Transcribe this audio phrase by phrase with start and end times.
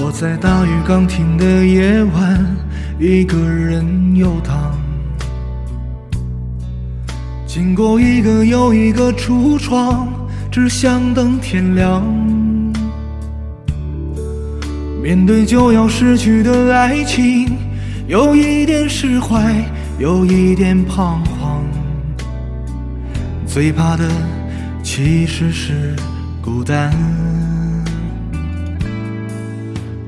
[0.00, 2.46] 我在大雨刚停的夜晚，
[3.00, 4.78] 一个人游荡，
[7.48, 10.06] 经过一个又一个橱窗，
[10.52, 12.00] 只想等天亮。
[15.02, 17.56] 面对就要失去的爱情，
[18.06, 19.52] 有一点释怀，
[19.98, 21.64] 有一点彷徨。
[23.48, 24.08] 最怕的
[24.84, 25.96] 其实是
[26.40, 26.92] 孤单。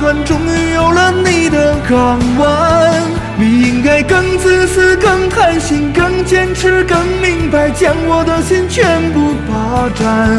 [0.00, 2.90] 船，终于有了你的港湾。
[3.36, 10.30] 你应该更自私、更贪心、更坚持、更明白，将我的心全部霸占。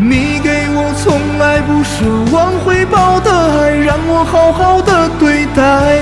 [0.00, 6.00] 你给我从来不奢望回报的爱，让我好好的对待。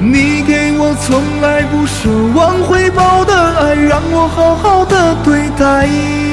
[0.00, 6.23] 你给我从来不奢望回报的爱，让我好好的对待。